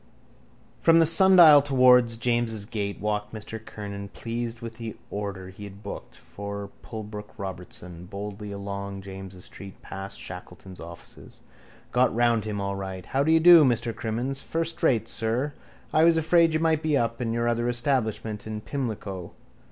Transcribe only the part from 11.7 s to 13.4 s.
Got round him all right. How do you